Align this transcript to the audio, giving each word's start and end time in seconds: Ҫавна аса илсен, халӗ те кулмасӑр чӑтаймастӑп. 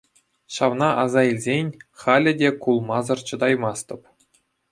Ҫавна 0.55 0.87
аса 1.03 1.21
илсен, 1.33 1.67
халӗ 2.05 2.33
те 2.41 2.49
кулмасӑр 2.65 3.19
чӑтаймастӑп. 3.31 4.01